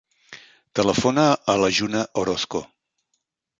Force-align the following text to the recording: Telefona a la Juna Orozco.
Telefona 0.79 1.27
a 1.53 1.55
la 1.65 1.71
Juna 1.81 2.03
Orozco. 2.25 2.65